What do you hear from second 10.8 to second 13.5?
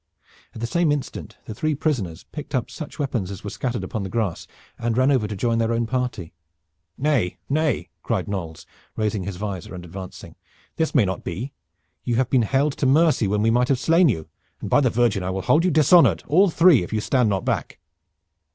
may not be. You have been held to mercy when